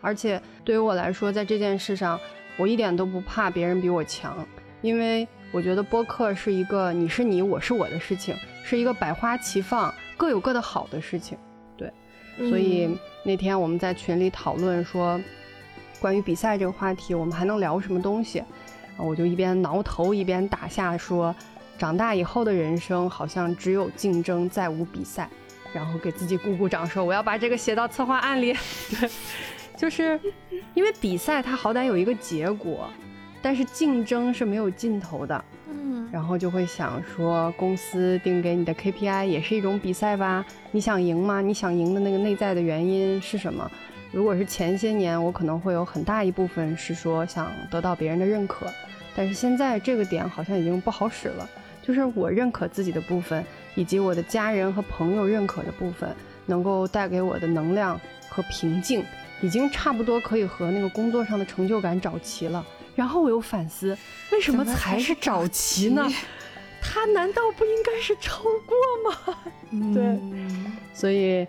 [0.01, 2.19] 而且对于我来说，在这件事上，
[2.57, 4.45] 我一点都不怕别人比我强，
[4.81, 11.37] 因为我觉得播客是一个你是你，我是我的事情，是一个百花齐放、各有各的好的事情。
[11.77, 11.91] 对，
[12.49, 15.21] 所以那天我们在群里讨论说，
[15.99, 18.43] 关于比赛这个话题，我们还能聊什么东西？
[18.97, 21.35] 我就一边挠头一边打下说，
[21.77, 25.29] 长大以后的人生好像只有竞争，再无比赛。
[25.73, 28.53] 然后给自己鼓鼓掌，说我要把这个写到策划案里。
[28.99, 29.09] 对。
[29.81, 30.19] 就是
[30.75, 32.87] 因为比赛，它好歹有一个结果，
[33.41, 35.43] 但是竞争是没有尽头的。
[35.73, 40.45] 嗯，然后就会想说，公司定给你的 KPI 也是一种比赛吧？
[40.69, 41.41] 你想赢吗？
[41.41, 43.67] 你想赢的那个内在的原因是什么？
[44.11, 48.67] 如果是前些年，我可能会有很大一部分是说想得到别人的认可，
[49.15, 51.49] 但是现在这个点好像已经不好使了。
[51.81, 56.15] 就是我认可自己的部分，以及我的家人和朋友认可的部分，
[56.45, 59.03] 能够带给我的能量和平静。
[59.41, 63.97] 已经差不多可以和那个工作上的成就感找齐了，然后我又反思，
[64.31, 66.07] 为什么才是找齐呢？
[66.81, 68.75] 他难道不应该是超过
[69.11, 69.93] 吗？
[69.93, 70.19] 对，
[70.93, 71.47] 所以，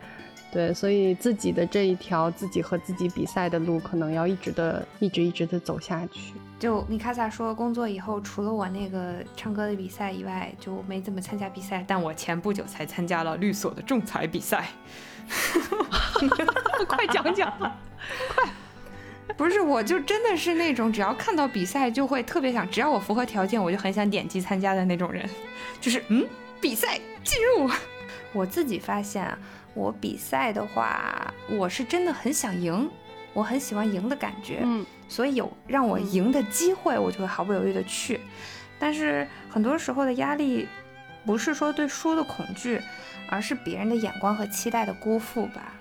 [0.52, 6.34] 对，所以自己的这一条自己和自己比赛的路，可能要一直的、一直一直的走下去。
[6.58, 11.82] 就米卡萨说，工作以后除了我那个唱歌的比赛以外，就没怎么参加比赛。
[11.88, 14.68] 但我前不久才参加了律所的仲裁比赛。
[16.88, 17.76] 快讲讲吧，
[18.34, 18.48] 快！
[19.36, 25.28] 不是，我就真的是那种只要看到比赛就会特别想，只要我符合条件，我就很想点击参加的那种人。
[25.80, 26.26] 就是嗯，
[26.60, 27.70] 比赛进入。
[28.34, 29.38] 我自己发现啊，
[29.74, 32.90] 我比赛的话，我是真的很想赢，
[33.32, 34.60] 我很喜欢赢的感觉。
[34.62, 38.20] 嗯，所以有让我赢的机会，我就会毫不犹豫的去。
[38.78, 40.68] 但是很多时候的压力，
[41.24, 42.80] 不是说对输的恐惧。
[43.32, 45.72] 而是别人的眼光和期待的辜负吧，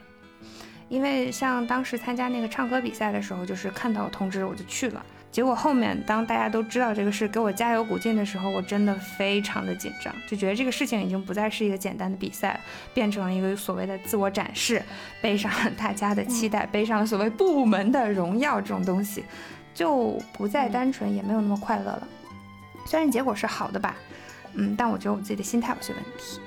[0.87, 12.57] 因为像当时参加那个唱歌比赛的时候，就是看到通知我就去了，结果后面当大家都知道这个事，给我加油鼓劲的时候，我真的非常的紧张，就觉得这个事情已经不再是一个简单的比赛，
[12.93, 14.81] 变成了一个所谓的自我展示，
[15.21, 19.25] 背上了大家的期待，背上了所谓部门的荣耀这种东西，
[19.73, 22.07] 就不再单纯，也没有那么快乐了。
[22.85, 23.97] 虽然结果是好的吧，
[24.53, 26.39] 嗯，但我觉得我自己的心态有些问题。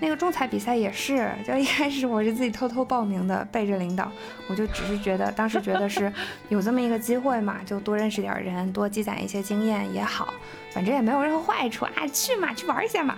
[0.00, 4.10] 那个仲裁比赛也是，就一开始我是自己偷偷报名的，背着领导，
[4.48, 6.12] 我就只是觉得，当时觉得是
[6.48, 10.32] 有这么一个机会嘛，就多认识点人，多积攒一些经验也好，
[10.72, 13.16] 反正也没有任何坏处啊，去嘛，去玩一下嘛。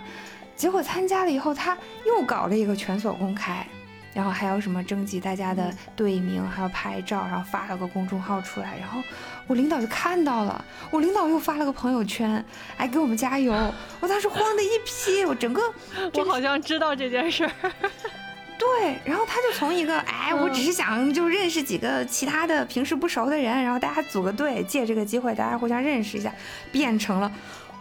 [0.55, 3.67] 结果参加了以后，他又搞了一个全所公开。
[4.15, 9.01] 然后还有什么征集大家的队名，还有拍照，然后发了个公众号出来，然后
[9.47, 12.45] 我领导就看到了，我领导又发了个朋友圈，
[12.77, 13.53] 哎，给我们加油！
[14.01, 15.63] 我当时慌的一批，我整个
[16.15, 17.53] 我好像知道这件事儿。
[18.59, 26.33] 对，然后他就从一个哎，我只是想就认识几个其他的平时不熟的人，然后大家组个队，借这个机会大家互相认识一下，
[26.71, 27.31] 变成了，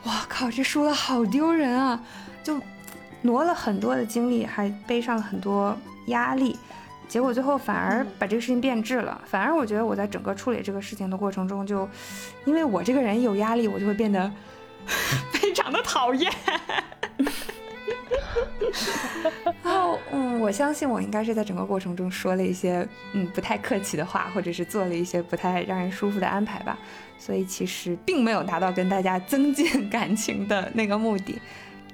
[0.06, 2.00] 哇靠，这输了好丢人啊！
[2.44, 2.60] 就
[3.22, 5.78] 挪了很多的精力，还背上了很多。
[6.08, 6.58] 压力，
[7.12, 9.20] 结果最后反而把这个事情变质了。
[9.26, 11.86] 反而我觉得我在整个处理这个事情的过程中，就
[12.46, 14.32] 因为我这个人有压力，我就会变得
[15.34, 16.32] 非常的讨厌。
[19.62, 26.80] 然后，嗯，我相信我应该是在整个过程中说了一些嗯不太客气的话，或者是做了一些不太让人舒服的安排吧。
[27.18, 31.42] 所以其实并没有达到跟大家增进感情的那个目的。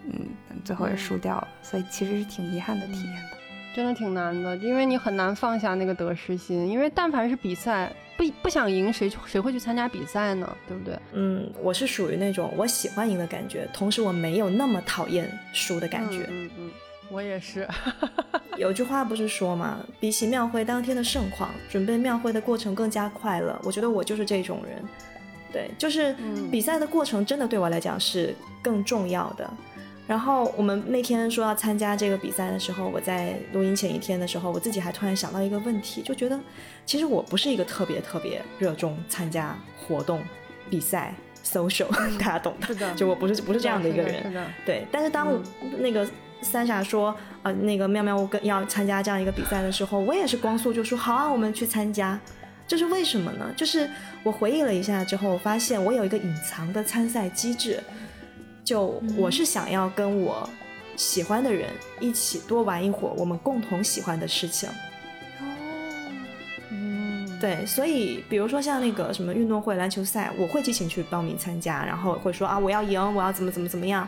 [0.05, 0.27] 嗯，
[0.63, 3.36] 最后也输掉了，所以其实是挺遗憾的体验的。
[3.77, 6.67] 真的挺难的，因为你很难放下那个得失心。
[6.67, 10.57] 因为但凡是比赛，不不想赢，谁谁会去参加比赛呢？
[10.67, 10.97] 对不对？
[11.13, 16.25] 嗯，我是属于那种我喜欢赢的感觉，同时我没有那么讨厌输的感觉。
[16.27, 16.71] 嗯嗯，
[17.11, 17.67] 我也是。
[18.57, 23.55] 有句话不是说嘛，比起庙会当天的盛况，准备庙会的过程更加快乐。
[23.63, 24.83] 我觉得我就是这种人，
[25.53, 26.15] 对，就是
[26.51, 29.47] 比赛的过程真的对我来讲是更重要的。
[30.07, 36.39] 然后我们那天说要参加这个比赛的时候，我在录音前一天的时候，我自己还突然想到一个问题，就觉得
[36.85, 40.23] 其实我不是一个特别特别热衷参加活动、
[40.69, 44.33] 比赛、social， 大家懂的，就我不是不是这样的一个人，
[44.65, 44.87] 对。
[44.89, 45.27] 但是当
[45.77, 46.07] 那个
[46.41, 52.17] 三傻说，呃，那个妙妙跟要参加这样一个比赛的时候，我也是光速就说好啊，我们去参加。
[52.65, 53.53] 这是为什么呢？
[53.57, 53.89] 就是
[54.23, 57.83] 我回忆了一下之后，发现我有一个隐藏的参赛机制。
[58.67, 60.47] 就我是想要跟我
[60.97, 61.69] 喜欢的人
[62.01, 64.67] 一起多玩一会儿我们共同喜欢的事情。
[65.39, 65.45] 哦，
[66.71, 74.05] 嗯，对，所以比如说像那个什么运动会篮球赛，我会激情去报名参加，然后会说啊我要赢，我要怎么怎么怎么样。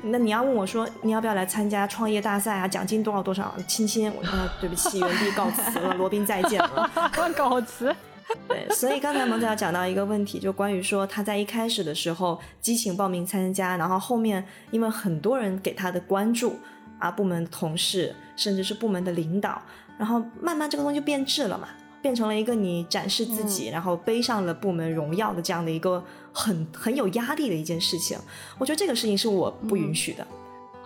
[0.00, 2.66] 那你要问我说你要不要来参加创业大赛啊？
[2.66, 3.54] 奖金多少多少？
[3.66, 6.90] 亲亲，我说对不起，原地告辞了，罗宾再见了，
[7.36, 7.94] 告辞。
[8.48, 16.56] 对，所以刚才萌仔讲到一个问题，就关于说他在一开始的时候激情报名参加，然后后面因为很多人给他的关注
[16.98, 19.60] 啊，部门同事甚至是部门的领导，
[19.98, 21.68] 然后慢慢这个东西就变质了嘛，
[22.02, 28.18] 变成了一个你展示自己，然后背上了部门荣耀的这样的一个很很有压力的一件事情。
[28.58, 30.26] 我觉得这个事情是我不允许的。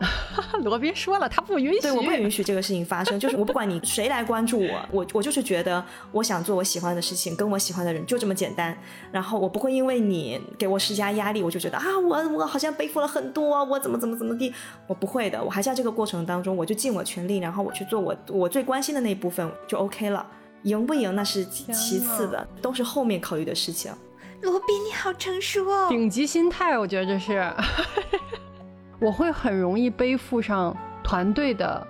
[0.65, 1.81] 罗宾说了，他不允许。
[1.81, 3.19] 对，我不允许这个事情发生。
[3.19, 8.77] 就是我不管你 谁来关注我，我我就是觉得我想做我喜欢的事情，跟我喜欢的人就这么简单。
[9.11, 14.53] 然后我不会因为你给我施加压力，我就觉得啊，我我好像背负了很多，我怎么怎么怎么地。
[14.87, 20.27] 我不会的，我还在这个过程当中，我就尽我全力，然后我去做我我最关心的那一部分就 OK 了。
[20.65, 23.93] 赢不赢那是其次的，都是后面考虑的事情。
[24.43, 27.53] 罗宾，你好成熟哦，顶级心态，我觉得这是。
[29.03, 31.85] 我会很容易背负上团队的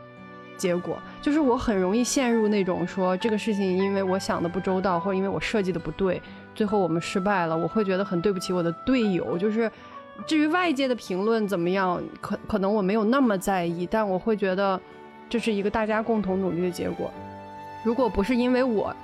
[0.56, 6.22] 结果，就是我很容易陷入那种说这个事情因为我想的不周到，或者因为我设计的不对，
[6.54, 9.36] 最后我们失败了，我会觉得很对不起我的队友。
[9.36, 9.70] 就是
[10.26, 14.80] 至于外界的评论怎么样，可可能我没有那么在意，但我会觉得
[15.28, 17.12] 这是一个大家共同努力的结果。
[17.84, 18.94] 如果不是因为我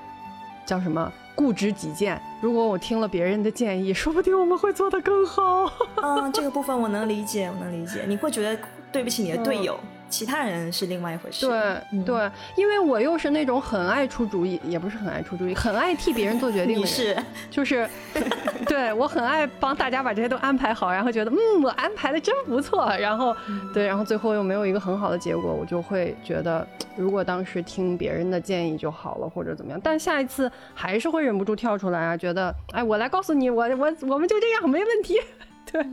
[0.65, 5.71] 叫什么固执己见，如果我听了别人的建议， 说不定我们会做得更好。
[6.03, 8.05] 嗯，这个部分我能理解，我能理解。
[8.07, 8.59] 你会觉得
[8.93, 9.79] 对不起你的队友。
[10.09, 11.47] 其他人是另外一回事。
[11.47, 16.87] 对对，因为我又是那种很爱出主意，也不是很爱出主意，很爱替别人做决定的人。
[16.87, 17.17] 是，
[17.51, 17.89] 就是，
[18.67, 22.87] 对我很爱帮大家把这些都安排好，然后觉得嗯，我安排的真不错。
[22.99, 23.37] 然后，
[23.73, 26.67] 对，然后最后又没有一个很好的结果，我就会觉得，
[26.97, 29.81] 如果当时听别人的建议就好了，或者怎么样。
[29.83, 35.15] 但下一次还是会忍不住跳出来啊，觉得，哎，我来告诉你，我我我们就这样，没问题。
[35.71, 35.85] 对。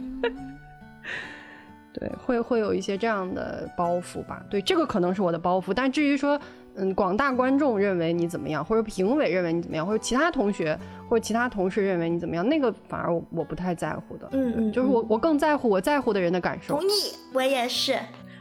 [1.97, 4.43] 对，会会有一些这样的包袱吧。
[4.49, 5.73] 对，这个可能是我的包袱。
[5.73, 6.37] 但至于说，
[6.75, 10.77] 嗯，广大观众认为你怎么样，或者评委认为你怎么样，或者其他同学
[11.07, 14.27] 或者其他同事认为你怎么样，那个反而我我不太在乎的。
[14.33, 16.75] 嗯嗯，就是我我更在乎我在乎的人的感受。
[16.75, 17.97] 同意，我也是。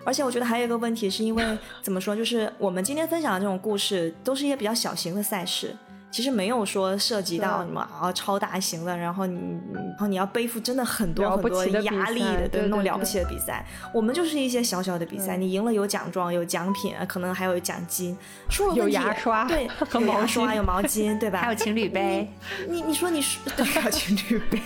[0.06, 1.42] 而且我觉得还有一个问题，是因为
[1.80, 5.74] 怎么说，就是我们今天分享的这种故事，都是一些比较小型的赛事。
[6.14, 9.37] 其实没有说涉及到什么啊超大型的，然后你
[9.74, 13.66] 然后你要背负真的很多很多压力的，对那种了不起的比赛。
[13.92, 18.16] 我们就是一些小小的比赛，你赢了有奖状有奖品，可能还有奖金，
[18.48, 21.40] 输了有牙刷对， 有牙刷有毛巾对吧？
[21.42, 22.31] 还有情侣杯。
[22.68, 24.61] 你你说你输 还有情侣杯，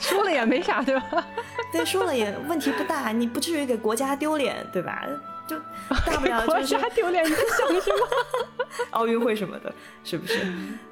[0.00, 1.24] 输了也没啥对吧？
[1.70, 5.06] 对，输了也问题不大，你不至于给国家丢脸对吧？
[5.46, 8.08] 就大不了 就是丢脸，你在想什么？
[8.90, 10.40] 奥运会什么的，是不是？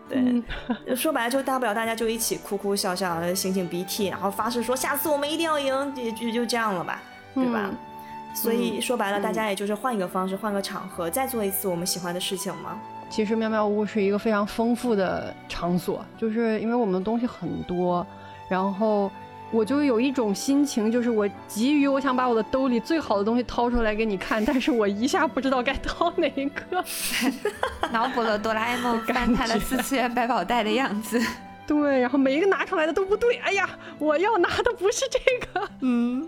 [0.08, 7.00] 对，说白了就大不了大家就一起哭哭笑笑，擤擤鼻涕，然后发誓说下次我们一定要赢，也就就这样了吧，
[7.34, 7.70] 对吧？
[8.34, 12.78] 所以说白了，大家也就是换一个方式，换个场合，再做一次我们喜欢的事情嘛。
[13.08, 18.06] 其实妙妙屋是一个非常丰富的场所，就是因为我们的东西很多，
[18.48, 19.10] 然后。
[19.52, 26.82] 我就有一种心情，就是我急于我想把我的兜里最好的东西掏出来给你看，但是我一下不知道该掏哪一个，
[27.92, 31.20] 脑补了哆啦 A 梦翻他的四次元百宝袋的样子。
[31.66, 35.18] 对，然后每一个拿出来的都不对，哎呀，我要拿的不是这
[35.60, 36.26] 个，嗯。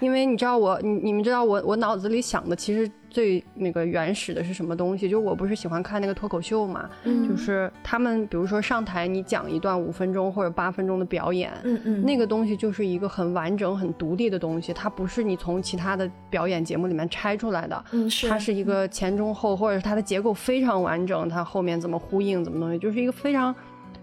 [0.00, 5.10] 因为你知道我，你你们知道我，我脑子里想的其实最那个原始的是什么东西？
[5.10, 6.88] 就我不是喜欢看那个脱口秀嘛，
[7.28, 23.54] 就是他们比如说上台你讲一段五分钟或者八分钟的表演，嗯嗯，那个东西就是一个很完整、很独立的东西，它不是你从其他的表演节目里面拆出来的，嗯是，它是一个前中后，或者是它的结构非常完整，它后面怎么呼应怎么东西，就是一个非常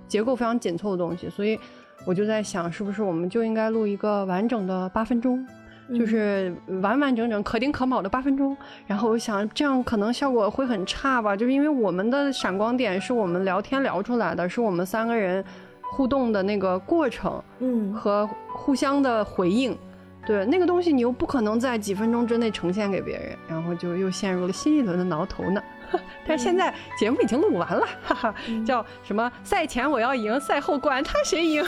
[0.08, 1.60] 结构非常紧凑的东西，所以
[2.08, 5.46] 我就在想，是不是我们就应该录一个完整的八分钟？
[5.94, 8.56] 就是完完整整、可丁可卯的八分钟。
[8.86, 15.44] 然后我想，这样可能效果会很差吧，就是因为我们的闪光点是我们聊天聊出来的，是我们三个人
[15.92, 19.78] 互动的那个过程，嗯，和互相的回应。
[20.26, 25.62] 对那个东西，你又不可能在几分钟之内呈现给别人，然后就又陷入了新一轮的挠头呢。
[26.28, 28.36] 但是现在节目已经录完了，哈哈，
[28.66, 29.32] 叫什么？
[29.44, 31.66] 赛前我要赢，赛后管他谁赢。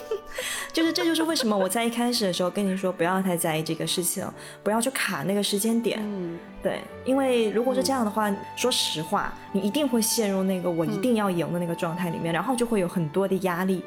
[0.72, 4.26] 就是这就是为什么我在一开始的时候跟你说不要太在意这个事情，
[4.62, 5.98] 不要去卡那个时间点。
[6.02, 13.82] 嗯，对，因为如果是这样的话，说实话，你一定会陷入那个我一定要赢的那个状态里面，然后就会有很多的压力。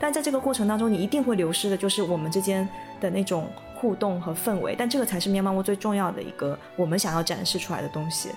[0.00, 2.66] 但在这个过程当中，你一定会流失的，就是我们之间
[3.00, 4.74] 的那种互动和氛围。
[4.76, 8.30] 但这个才是喵猫屋最重要的一个我们想要展示出来的东西。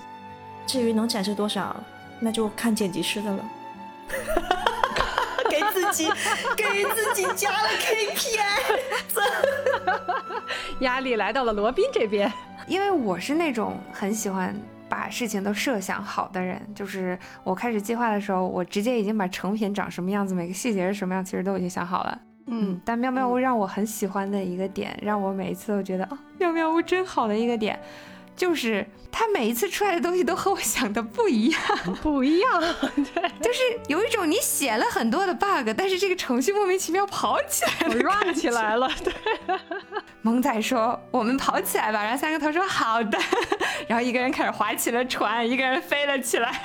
[0.68, 1.74] 至于能展示多少，
[2.20, 3.44] 那就看剪辑师的了。
[5.50, 6.08] 给自己
[6.56, 8.78] 给自己加了 KPI，
[10.80, 12.32] 压力来到了罗宾这边。
[12.68, 14.54] 因为我是那种很喜欢。
[14.90, 22.18] 把事情都设想好的人，就是我开始计划的时候，我直接已经把成品长什么样子，每个细节是什么样，其实都已经想好了。
[22.46, 27.78] 嗯，但妙妙屋让我很喜欢的一个点，让我每一次都觉得哦，妙妙屋真好的一个点。
[28.38, 31.60] 就是他每一次出来的东西都和我想的不一样，
[32.00, 32.60] 不一样，
[32.94, 33.58] 对， 就是
[33.88, 39.12] 有一种你写了很多的 bug，但是这个程序莫名其妙跑起来了，run 起来了， 对。
[40.22, 43.18] 萌仔说：“我们跑起来吧。”然后三个头说：“好的。”
[43.88, 46.62] 然后一个人开始划起了船，一个人飞了起来。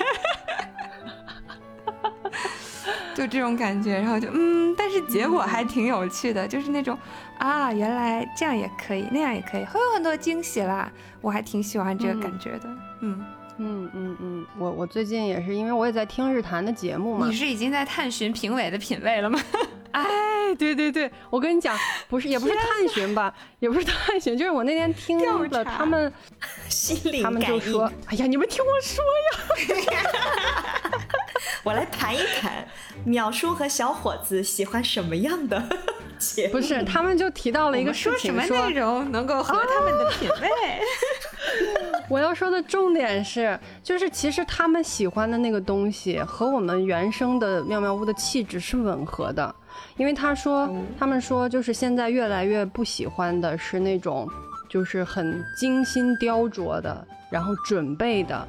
[3.15, 6.97] 就这种感觉，然后就嗯，但是结果还挺有趣的，就是那种
[7.37, 10.91] 啊，原来这样也可以，那样也可以，会有很多惊喜啦，
[11.21, 12.69] 我还挺喜欢这个感觉的，
[13.01, 13.25] 嗯
[13.57, 19.39] 嗯嗯嗯，我我最近也是，因为我也在听日坛的节目嘛，你是已经在探寻评委的品味了吗？
[19.93, 20.03] 哎，
[20.57, 21.77] 对对对，我跟你讲，
[22.09, 26.11] 不是也不是探寻吧，也不是探寻，就是我那天听了他们，
[26.67, 30.81] 心他们就说，哎呀，你们听我说呀。
[31.63, 32.67] 我来谈一谈，
[33.07, 35.63] 淼叔和小伙子喜欢什么样的
[36.19, 36.53] 节目？
[36.53, 40.49] 不是，他们就提到了一个事情，说什么内容能够合他们的品味。
[42.09, 49.55] 我要说的重点是，就是其实他们喜欢的那个东西和我们原生的妙妙屋的气质是吻合的，
[49.95, 54.29] 因为他说，他们说就是现在越来越不喜欢的是那种，
[54.69, 58.45] 就是很精心雕琢的，然后准备的。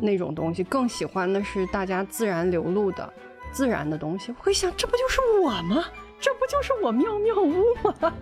[0.00, 3.12] 那种东西更喜欢的是大家自然流露的、
[3.52, 4.32] 自然的东西。
[4.36, 5.84] 我会想，这不就是我吗？
[6.20, 8.12] 这不就是我妙妙屋吗？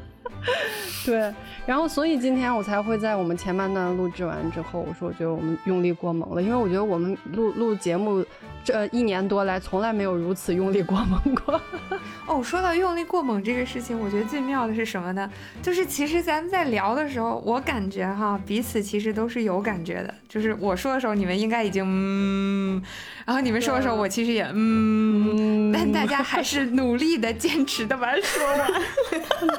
[1.07, 1.33] 对，
[1.67, 8.25] 然后所以今天我才会在我们前半段录制完之后，我说我觉得我们用力过猛了，因为我觉得我们录录节目
[8.65, 11.61] 这一年多来从来没有如此用力过猛过。
[12.27, 15.29] 哦，说到用力过猛这个事情，我觉得最妙的是什么呢？
[15.61, 22.83] 就是其实咱们在聊的时候，我感觉哈彼此其实都是有感觉的，就是我说的时候你们应该已经嗯，
[23.27, 28.71] 然后你们说的时候我其实也嗯，但大家还是努力的坚持的把它说完。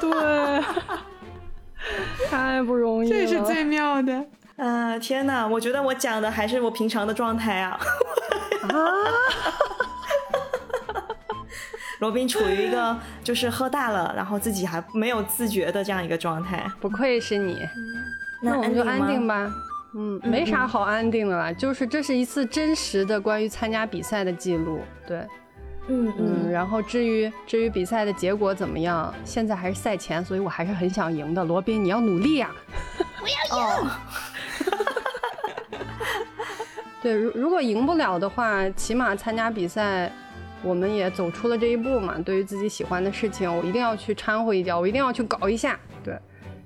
[0.00, 0.64] 对，
[2.30, 4.24] 太不容易了，这是最妙的。
[4.56, 5.44] 啊，天哪！
[5.46, 7.78] 我觉得我讲的还是我平常的状态啊。
[8.68, 8.84] 啊！
[12.00, 16.70] 罗宾处于一个就是喝大了，然后自己还没有自觉的这样一个状态。
[16.80, 17.66] 不愧是你，
[18.42, 19.50] 那我们就安定吧。
[19.96, 24.80] 嗯，没啥好安定的了，就是这是一次真实的关于参加比赛的记录。
[25.06, 25.24] 对。
[25.86, 31.44] 嗯嗯，然后至于至于比赛的结果怎么样，现在还是赛前，所以我还是很想赢的。
[31.44, 32.50] 罗宾，你要努力呀！
[33.22, 33.34] 我要
[33.80, 33.90] 赢。
[37.04, 40.10] 对，如如果赢不了的话，起码参加比赛，
[40.62, 42.18] 我们也走出了这一步嘛。
[42.18, 45.78] 对于自己喜欢的事情，我一定要去掺和一脚，我一定要去搞一下。
[46.02, 46.18] 对，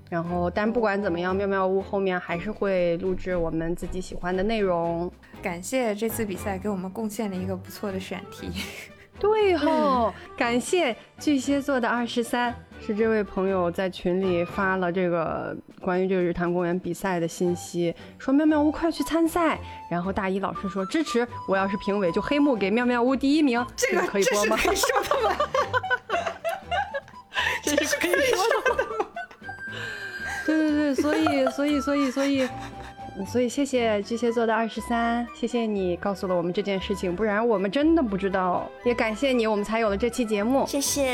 [0.09, 5.11] 然后但不管怎么样，妙妙屋后面还是会录制我们自己喜欢的内容。
[5.43, 8.49] 感谢这次比赛给我们贡献了一个不错的选题。
[9.19, 19.59] 对吼，感谢巨蟹座的二十三，是这位朋友在群里发了这个关于这个日坛公园比赛的信息，说妙妙屋快去参赛。
[19.91, 23.65] 然后大一老师说支持，我要是评委就黑幕给妙妙屋第一名。
[23.77, 24.57] 这个可以播吗？
[24.57, 25.37] 可以说的吗？
[27.63, 29.07] 这是可以说的吗？
[30.47, 32.47] 对 对对，所以所以所以所以。
[32.47, 32.49] 所以
[33.49, 38.71] 谢谢巨蟹座的二十三，谢谢你告诉了我们这件事情，不然我们真的不知道。
[38.85, 40.65] 也感谢你，我们才有了这期节目。
[40.67, 41.11] 谢谢，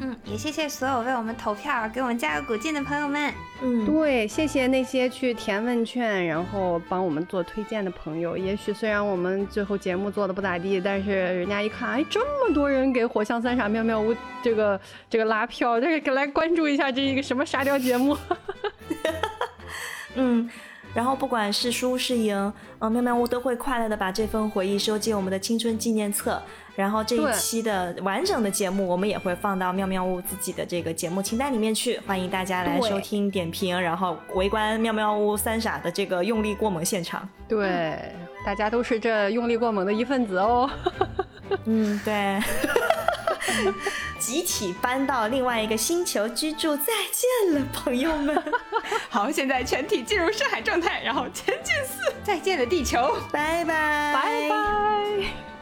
[0.00, 3.32] 嗯，也谢谢所有为我们投票、给我们加油鼓劲的朋友们。
[3.62, 8.36] 嗯，对，谢谢那些去填问卷，然后帮我们做推荐的朋友。
[8.36, 18.16] 也许虽然我们最后节目做的不咋地，但是人家一看，哎，这么多人给火象三傻妙妙屋这个这个拉票，这个来关注一下这一个什么沙雕节目。
[20.16, 20.50] 嗯。
[20.94, 26.40] 然后不管是输是赢，嗯，妙妙屋都会快乐的把这份回忆收进我们的青春纪念册。
[26.76, 37.28] 然后这一期的完整的节目，我们也会放到妙妙屋自己的这个节目清单里面去，欢迎大家来收听点评，然后围观妙妙屋三傻的这个用力过猛现场。
[37.46, 37.96] 对，
[38.44, 40.68] 大家都是这用力过猛的一份子哦。
[41.66, 42.40] 嗯，对。
[44.18, 48.42] 集体搬到另外一个星球居住，再见了，朋友们。
[49.08, 55.53] 好，现在全体进入深海状态，然后前进四，再见了，地球，拜拜，拜拜。